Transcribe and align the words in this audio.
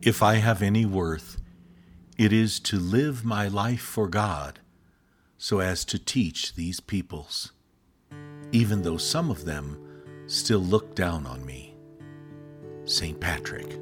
If 0.00 0.22
I 0.22 0.36
have 0.36 0.62
any 0.62 0.86
worth, 0.86 1.38
it 2.16 2.32
is 2.32 2.60
to 2.60 2.78
live 2.78 3.24
my 3.24 3.48
life 3.48 3.80
for 3.80 4.06
God 4.08 4.60
so 5.38 5.58
as 5.58 5.84
to 5.86 5.98
teach 5.98 6.54
these 6.54 6.78
peoples, 6.78 7.52
even 8.52 8.82
though 8.82 8.96
some 8.96 9.28
of 9.28 9.44
them 9.44 9.76
still 10.26 10.60
look 10.60 10.94
down 10.94 11.26
on 11.26 11.44
me. 11.44 11.74
St. 12.84 13.18
Patrick. 13.20 13.76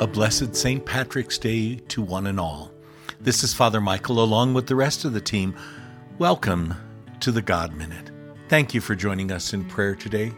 A 0.00 0.06
blessed 0.06 0.54
St. 0.54 0.86
Patrick's 0.86 1.38
Day 1.38 1.74
to 1.88 2.00
one 2.00 2.28
and 2.28 2.38
all. 2.38 2.70
This 3.20 3.42
is 3.42 3.52
Father 3.52 3.80
Michael 3.80 4.22
along 4.22 4.54
with 4.54 4.68
the 4.68 4.76
rest 4.76 5.04
of 5.04 5.12
the 5.12 5.20
team. 5.20 5.56
Welcome 6.18 6.72
to 7.18 7.32
the 7.32 7.42
God 7.42 7.74
Minute. 7.76 8.12
Thank 8.48 8.74
you 8.74 8.80
for 8.80 8.94
joining 8.94 9.32
us 9.32 9.52
in 9.52 9.64
prayer 9.64 9.96
today. 9.96 10.30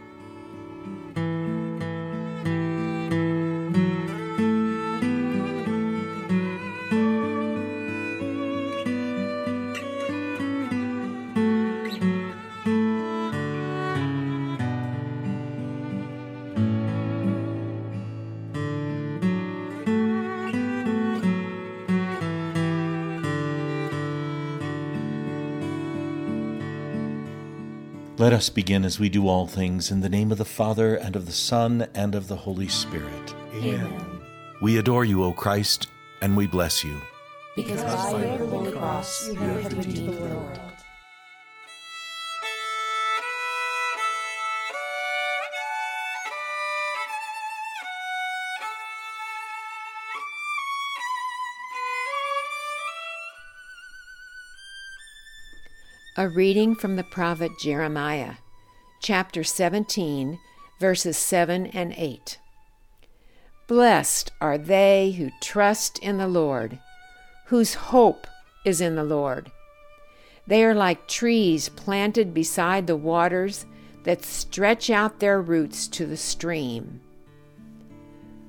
Let 28.21 28.33
us 28.33 28.49
begin 28.49 28.85
as 28.85 28.99
we 28.99 29.09
do 29.09 29.27
all 29.27 29.47
things 29.47 29.89
in 29.89 30.01
the 30.01 30.07
name 30.07 30.31
of 30.31 30.37
the 30.37 30.45
Father, 30.45 30.93
and 30.93 31.15
of 31.15 31.25
the 31.25 31.31
Son, 31.31 31.87
and 31.95 32.13
of 32.13 32.27
the 32.27 32.35
Holy 32.35 32.67
Spirit. 32.67 33.33
Amen. 33.55 34.21
We 34.61 34.77
adore 34.77 35.05
you, 35.05 35.23
O 35.23 35.33
Christ, 35.33 35.87
and 36.21 36.37
we 36.37 36.45
bless 36.45 36.83
you. 36.83 37.01
Because 37.55 37.81
by 37.81 38.23
your 38.23 38.45
holy 38.47 38.73
cross 38.73 39.27
you 39.27 39.33
have 39.33 39.75
redeemed 39.75 40.13
the 40.13 40.21
world. 40.21 40.70
A 56.17 56.27
reading 56.27 56.75
from 56.75 56.97
the 56.97 57.05
prophet 57.05 57.53
Jeremiah, 57.57 58.33
chapter 59.01 59.45
17, 59.45 60.39
verses 60.77 61.15
7 61.15 61.67
and 61.67 61.93
8. 61.95 62.37
Blessed 63.65 64.29
are 64.41 64.57
they 64.57 65.11
who 65.11 65.31
trust 65.41 65.99
in 65.99 66.17
the 66.17 66.27
Lord, 66.27 66.79
whose 67.45 67.75
hope 67.75 68.27
is 68.65 68.81
in 68.81 68.97
the 68.97 69.05
Lord. 69.05 69.53
They 70.45 70.65
are 70.65 70.75
like 70.75 71.07
trees 71.07 71.69
planted 71.69 72.33
beside 72.33 72.87
the 72.87 72.97
waters 72.97 73.65
that 74.03 74.25
stretch 74.25 74.89
out 74.89 75.21
their 75.21 75.41
roots 75.41 75.87
to 75.87 76.05
the 76.05 76.17
stream. 76.17 76.99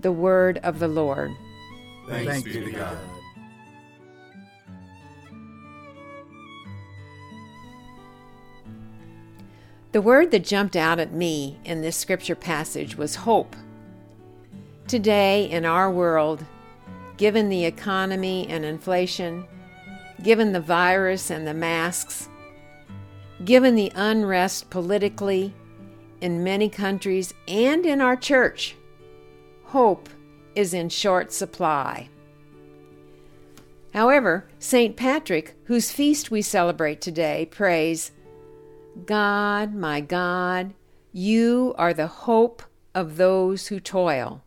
The 0.00 0.10
word 0.10 0.58
of 0.64 0.80
the 0.80 0.88
Lord. 0.88 1.30
Thanks, 2.08 2.42
be 2.42 2.54
to 2.54 2.72
God. 2.72 2.98
The 9.92 10.00
word 10.00 10.30
that 10.30 10.44
jumped 10.44 10.74
out 10.74 10.98
at 10.98 11.12
me 11.12 11.58
in 11.66 11.82
this 11.82 11.98
scripture 11.98 12.34
passage 12.34 12.96
was 12.96 13.14
hope. 13.14 13.54
Today, 14.88 15.50
in 15.50 15.66
our 15.66 15.90
world, 15.90 16.46
given 17.18 17.50
the 17.50 17.66
economy 17.66 18.46
and 18.48 18.64
inflation, 18.64 19.46
given 20.22 20.52
the 20.52 20.60
virus 20.60 21.30
and 21.30 21.46
the 21.46 21.52
masks, 21.52 22.30
given 23.44 23.74
the 23.74 23.92
unrest 23.94 24.70
politically 24.70 25.52
in 26.22 26.42
many 26.42 26.70
countries 26.70 27.34
and 27.46 27.84
in 27.84 28.00
our 28.00 28.16
church, 28.16 28.74
hope 29.64 30.08
is 30.54 30.72
in 30.72 30.88
short 30.88 31.34
supply. 31.34 32.08
However, 33.92 34.48
St. 34.58 34.96
Patrick, 34.96 35.54
whose 35.64 35.92
feast 35.92 36.30
we 36.30 36.40
celebrate 36.40 37.02
today, 37.02 37.46
prays, 37.50 38.10
God, 39.06 39.74
my 39.74 40.00
God, 40.00 40.74
you 41.12 41.74
are 41.78 41.94
the 41.94 42.06
hope 42.06 42.62
of 42.94 43.16
those 43.16 43.68
who 43.68 43.80
toil. 43.80 44.42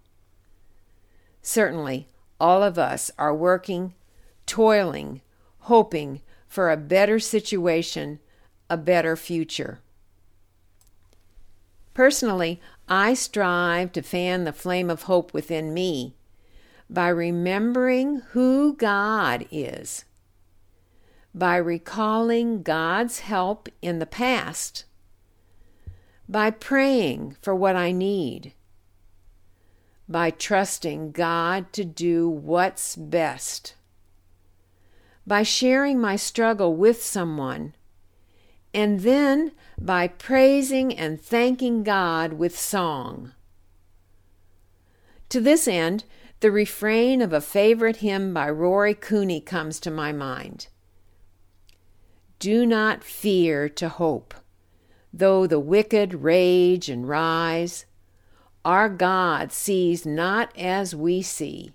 Certainly, 1.41 2.07
all 2.39 2.63
of 2.63 2.77
us 2.77 3.11
are 3.17 3.33
working, 3.33 3.93
toiling, 4.45 5.21
hoping 5.59 6.21
for 6.47 6.71
a 6.71 6.77
better 6.77 7.19
situation, 7.19 8.19
a 8.69 8.77
better 8.77 9.15
future. 9.15 9.79
Personally, 11.93 12.61
I 12.87 13.13
strive 13.13 13.91
to 13.93 14.01
fan 14.01 14.43
the 14.43 14.53
flame 14.53 14.89
of 14.89 15.03
hope 15.03 15.33
within 15.33 15.73
me 15.73 16.15
by 16.89 17.07
remembering 17.07 18.21
who 18.31 18.75
God 18.75 19.45
is 19.49 20.05
by 21.35 21.57
recalling 21.57 22.63
God's 22.63 23.19
help 23.19 23.67
in 23.81 23.99
the 23.99 24.05
past, 24.05 24.85
by 26.29 26.49
praying 26.49 27.35
for 27.41 27.53
what 27.53 27.75
I 27.75 27.91
need, 27.91 28.53
by 30.07 30.29
trusting 30.29 31.11
God 31.11 31.73
to 31.73 31.83
do 31.83 32.29
what's 32.29 32.95
best, 32.95 33.75
by 35.27 35.43
sharing 35.43 35.99
my 35.99 36.15
struggle 36.15 36.73
with 36.73 37.03
someone, 37.03 37.75
and 38.73 39.01
then 39.01 39.51
by 39.77 40.07
praising 40.07 40.97
and 40.97 41.19
thanking 41.19 41.83
God 41.83 42.33
with 42.33 42.57
song. 42.57 43.33
To 45.27 45.41
this 45.41 45.67
end, 45.67 46.05
the 46.39 46.51
refrain 46.51 47.21
of 47.21 47.33
a 47.33 47.41
favorite 47.41 47.97
hymn 47.97 48.33
by 48.33 48.49
Rory 48.49 48.93
Cooney 48.93 49.41
comes 49.41 49.81
to 49.81 49.91
my 49.91 50.13
mind. 50.13 50.67
Do 52.39 52.65
not 52.65 53.03
fear 53.03 53.69
to 53.69 53.89
hope, 53.89 54.33
though 55.13 55.47
the 55.47 55.59
wicked 55.59 56.15
rage 56.15 56.89
and 56.89 57.07
rise. 57.07 57.85
Our 58.65 58.89
God 58.89 59.51
sees 59.51 60.05
not 60.05 60.55
as 60.57 60.95
we 60.95 61.21
see. 61.21 61.73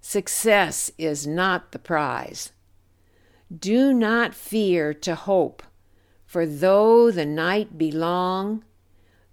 Success 0.00 0.90
is 0.96 1.26
not 1.26 1.72
the 1.72 1.78
prize. 1.78 2.52
Do 3.56 3.92
not 3.92 4.34
fear 4.34 4.94
to 4.94 5.14
hope, 5.14 5.62
for 6.24 6.46
though 6.46 7.10
the 7.10 7.26
night 7.26 7.76
be 7.76 7.90
long, 7.90 8.64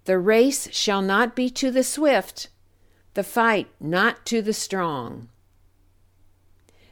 the 0.06 0.18
race 0.18 0.68
shall 0.72 1.02
not 1.02 1.36
be 1.36 1.50
to 1.50 1.70
the 1.70 1.84
swift, 1.84 2.48
the 3.14 3.22
fight 3.22 3.68
not 3.78 4.26
to 4.26 4.42
the 4.42 4.52
strong. 4.52 5.28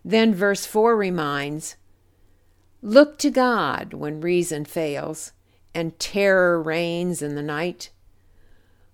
Then 0.05 0.35
verse 0.35 0.67
4 0.67 0.97
reminds 0.97 1.77
Look 2.83 3.19
to 3.19 3.31
God 3.31 3.95
when 3.95 4.21
reason 4.21 4.65
fails 4.65 5.33
and 5.75 5.99
terror 5.99 6.63
reigns 6.63 7.23
in 7.23 7.35
the 7.35 7.43
night. 7.43 7.91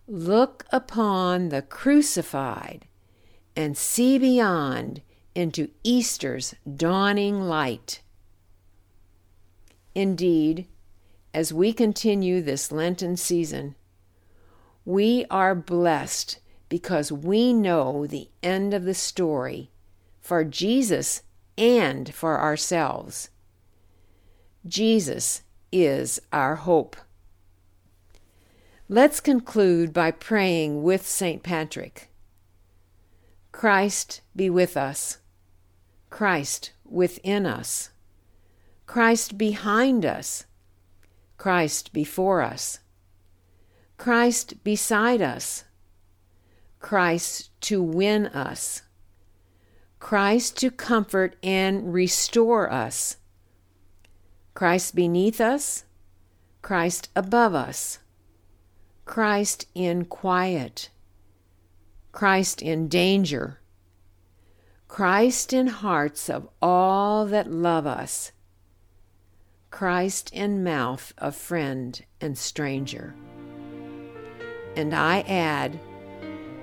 Look 0.09 0.65
upon 0.71 1.49
the 1.49 1.63
crucified 1.63 2.87
and 3.55 3.77
see 3.77 4.19
beyond 4.19 5.03
into 5.35 5.69
Easter's 5.83 6.55
dawning 6.77 7.43
light. 7.43 8.03
Indeed, 9.95 10.67
as 11.35 11.53
we 11.53 11.73
continue 11.73 12.43
this 12.43 12.73
Lenten 12.73 13.17
season, 13.17 13.75
we 14.85 15.25
are 15.31 15.55
blessed 15.55 16.41
because 16.69 17.13
we 17.13 17.53
know 17.53 18.07
the 18.07 18.29
end 18.43 18.75
of 18.75 18.85
the 18.85 18.95
story 18.95 19.71
for 20.21 20.45
Jesus 20.45 21.23
and 21.57 22.13
for 22.15 22.41
ourselves. 22.41 23.29
Jesus 24.67 25.43
is 25.73 26.21
our 26.33 26.57
hope. 26.57 26.97
Let's 28.89 29.21
conclude 29.21 29.93
by 29.93 30.11
praying 30.11 30.83
with 30.83 31.07
St. 31.07 31.43
Patrick. 31.43 32.11
Christ 33.51 34.21
be 34.37 34.51
with 34.51 34.77
us. 34.77 35.19
Christ 36.11 36.73
within 36.85 37.47
us. 37.47 37.91
Christ 38.87 39.39
behind 39.39 40.05
us. 40.05 40.45
Christ 41.39 41.93
before 41.93 42.43
us. 42.43 42.81
Christ 43.97 44.63
beside 44.63 45.23
us. 45.23 45.65
Christ 46.79 47.51
to 47.63 47.83
win 47.83 48.27
us. 48.27 48.83
Christ 49.99 50.59
to 50.59 50.71
comfort 50.71 51.37
and 51.43 51.95
restore 51.95 52.71
us. 52.71 53.17
Christ 54.55 54.95
beneath 54.95 55.41
us. 55.41 55.85
Christ 56.61 57.09
above 57.17 57.55
us. 57.55 57.99
Christ 59.05 59.67
in 59.75 60.05
quiet. 60.05 60.91
Christ 62.13 62.63
in 62.63 62.89
danger. 62.89 63.59
Christ 64.89 65.53
in 65.53 65.69
hearts 65.69 66.29
of 66.29 66.49
all 66.61 67.27
that 67.27 67.51
love 67.51 67.87
us. 67.87 68.33
Christ 69.71 70.31
in 70.33 70.63
mouth 70.63 71.15
of 71.17 71.35
friend 71.35 72.05
and 72.21 72.37
stranger. 72.37 73.15
And 74.77 74.95
I 74.95 75.21
add, 75.23 75.81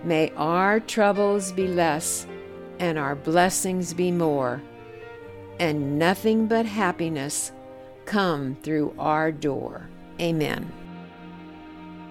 may 0.03 0.31
our 0.35 0.79
troubles 0.79 1.51
be 1.51 1.67
less 1.67 2.27
and 2.79 2.97
our 2.97 3.15
blessings 3.15 3.93
be 3.93 4.11
more, 4.11 4.61
and 5.59 5.99
nothing 5.99 6.47
but 6.47 6.65
happiness 6.65 7.51
come 8.09 8.57
through 8.63 8.91
our 8.97 9.31
door. 9.31 9.87
Amen. 10.19 10.71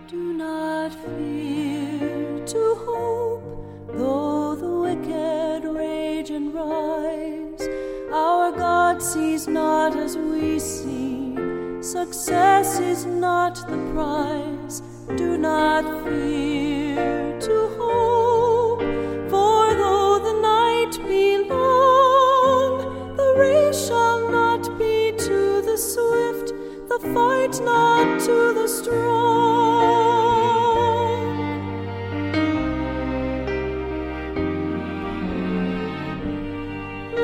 Do 0.06 0.32
not 0.32 0.92
fear 0.94 2.46
to 2.46 2.74
hope, 2.86 3.88
though 3.94 4.54
the 4.54 4.70
wicked 4.86 5.64
rage 5.64 6.30
and 6.30 6.54
rise. 6.54 7.68
Our 8.12 8.52
God 8.52 9.02
sees 9.02 9.48
not 9.48 9.96
as 9.96 10.16
we 10.16 10.60
see. 10.60 11.34
Success 11.82 12.78
is 12.78 13.04
not 13.04 13.56
the 13.56 13.78
prize. 13.92 14.80
Do 15.16 15.36
not 15.36 15.82
fear 16.04 16.77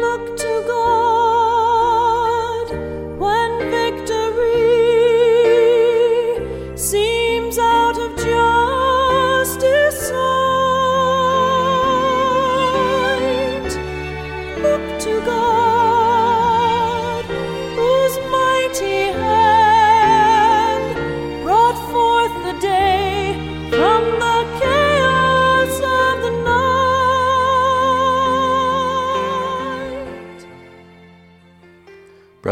Look 0.01 0.37
to 0.39 0.65
God 0.67 0.94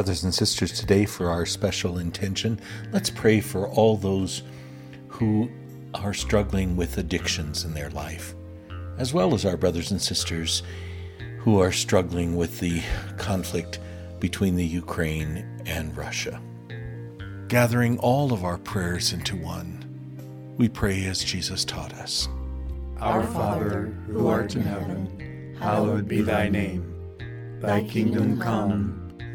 Brothers 0.03 0.25
and 0.25 0.35
sisters, 0.35 0.73
today 0.73 1.05
for 1.05 1.31
our 1.31 1.47
special 1.47 1.99
intention, 1.99 2.59
let's 2.91 3.09
pray 3.09 3.41
for 3.41 3.69
all 3.69 3.97
those 3.97 4.43
who 5.07 5.49
are 5.95 6.13
struggling 6.13 6.77
with 6.77 6.99
addictions 6.99 7.65
in 7.65 7.73
their 7.73 7.89
life, 7.91 8.35
as 8.99 9.15
well 9.15 9.33
as 9.33 9.47
our 9.47 9.57
brothers 9.57 9.93
and 9.93 10.03
sisters 10.03 10.65
who 11.39 11.61
are 11.61 11.71
struggling 11.71 12.35
with 12.35 12.59
the 12.59 12.83
conflict 13.17 13.79
between 14.19 14.57
the 14.57 14.67
Ukraine 14.67 15.47
and 15.67 15.97
Russia. 15.97 16.43
Gathering 17.47 17.97
all 18.01 18.33
of 18.33 18.43
our 18.43 18.59
prayers 18.59 19.13
into 19.13 19.37
one, 19.37 19.85
we 20.59 20.69
pray 20.69 21.05
as 21.05 21.23
Jesus 21.23 21.65
taught 21.65 21.93
us. 21.93 22.29
Our 22.99 23.23
Father, 23.23 23.97
who 24.09 24.27
art 24.27 24.57
in 24.57 24.63
heaven, 24.63 25.57
hallowed 25.61 26.09
be 26.09 26.23
thy 26.23 26.49
name. 26.49 26.89
Thy 27.61 27.85
kingdom 27.85 28.41
come, 28.41 29.02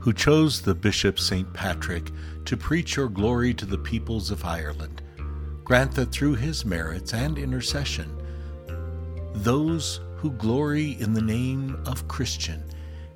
who 0.00 0.12
chose 0.12 0.60
the 0.60 0.74
Bishop 0.74 1.18
St. 1.18 1.52
Patrick 1.52 2.10
to 2.46 2.56
preach 2.56 2.96
your 2.96 3.08
glory 3.08 3.54
to 3.54 3.66
the 3.66 3.78
peoples 3.78 4.30
of 4.30 4.44
Ireland, 4.44 5.02
grant 5.62 5.92
that 5.92 6.10
through 6.10 6.36
his 6.36 6.64
merits 6.64 7.12
and 7.12 7.38
intercession, 7.38 8.10
those 9.34 10.00
who 10.16 10.32
glory 10.32 10.92
in 11.00 11.12
the 11.12 11.22
name 11.22 11.82
of 11.86 12.08
Christian 12.08 12.64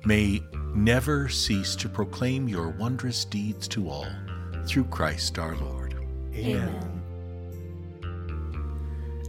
may 0.05 0.41
never 0.75 1.27
cease 1.27 1.75
to 1.77 1.89
proclaim 1.89 2.47
your 2.47 2.69
wondrous 2.69 3.25
deeds 3.25 3.67
to 3.69 3.89
all, 3.89 4.07
through 4.65 4.85
Christ 4.85 5.39
our 5.39 5.55
Lord. 5.55 5.95
Amen. 6.33 7.01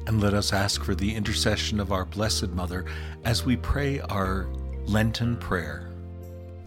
And 0.06 0.20
let 0.20 0.34
us 0.34 0.52
ask 0.52 0.84
for 0.84 0.94
the 0.94 1.14
intercession 1.14 1.80
of 1.80 1.90
our 1.90 2.04
Blessed 2.04 2.50
Mother 2.50 2.84
as 3.24 3.44
we 3.44 3.56
pray 3.56 4.00
our 4.00 4.46
Lenten 4.84 5.36
prayer. 5.36 5.95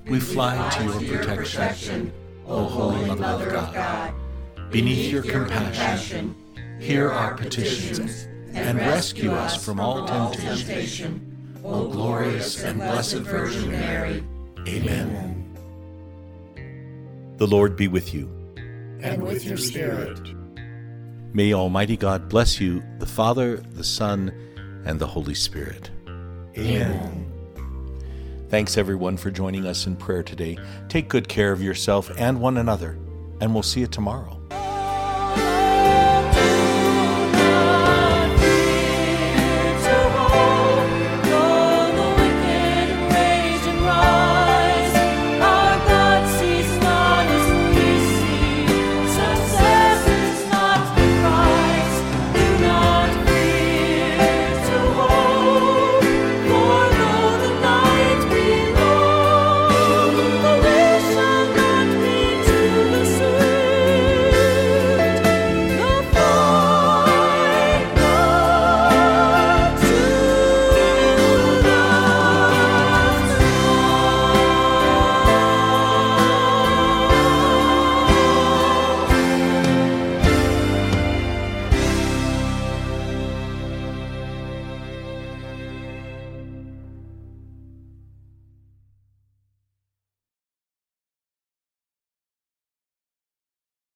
We 0.09 0.19
fly 0.19 0.69
to 0.77 1.05
your 1.05 1.23
protection, 1.23 2.11
O 2.47 2.63
Holy 2.63 3.05
Mother 3.15 3.55
of 3.55 3.73
God. 3.73 4.13
Beneath 4.71 5.11
your 5.11 5.21
compassion, 5.21 6.35
hear 6.79 7.11
our 7.11 7.35
petitions 7.35 8.27
and 8.53 8.79
rescue 8.79 9.31
us 9.31 9.63
from 9.63 9.79
all 9.79 10.07
temptation. 10.33 11.25
O 11.63 11.87
glorious 11.87 12.63
and 12.63 12.79
blessed 12.79 13.17
Virgin 13.17 13.69
Mary. 13.69 14.23
Amen. 14.67 15.55
The 17.37 17.47
Lord 17.47 17.75
be 17.75 17.87
with 17.87 18.13
you. 18.13 18.27
And 19.01 19.21
with 19.21 19.45
your 19.45 19.57
spirit. 19.57 20.19
May 21.33 21.53
Almighty 21.53 21.95
God 21.95 22.27
bless 22.27 22.59
you, 22.59 22.83
the 22.97 23.05
Father, 23.05 23.57
the 23.57 23.83
Son, 23.83 24.33
and 24.85 24.99
the 24.99 25.07
Holy 25.07 25.35
Spirit. 25.35 25.91
Amen. 26.57 27.28
Thanks 28.49 28.79
everyone 28.79 29.15
for 29.15 29.29
joining 29.29 29.67
us 29.67 29.85
in 29.85 29.95
prayer 29.95 30.23
today. 30.23 30.57
Take 30.87 31.07
good 31.07 31.29
care 31.29 31.51
of 31.51 31.61
yourself 31.61 32.09
and 32.17 32.41
one 32.41 32.57
another, 32.57 32.97
and 33.41 33.53
we'll 33.53 33.61
see 33.61 33.81
you 33.81 33.87
tomorrow. 33.87 34.38